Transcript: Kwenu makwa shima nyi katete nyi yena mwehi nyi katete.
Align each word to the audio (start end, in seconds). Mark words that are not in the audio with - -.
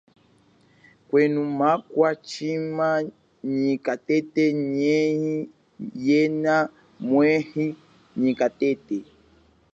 Kwenu 1.07 1.41
makwa 1.59 2.09
shima 2.29 2.87
nyi 3.55 3.73
katete 3.85 4.43
nyi 4.71 4.97
yena 6.05 6.55
mwehi 7.07 7.65
nyi 8.21 8.31
katete. 8.39 8.97